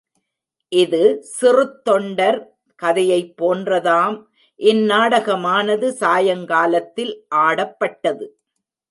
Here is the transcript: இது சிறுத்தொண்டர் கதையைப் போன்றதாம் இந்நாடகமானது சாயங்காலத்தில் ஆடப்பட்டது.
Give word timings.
இது 0.71 1.01
சிறுத்தொண்டர் 1.31 2.37
கதையைப் 2.79 3.33
போன்றதாம் 3.41 4.15
இந்நாடகமானது 4.59 5.89
சாயங்காலத்தில் 5.99 7.13
ஆடப்பட்டது. 7.35 8.25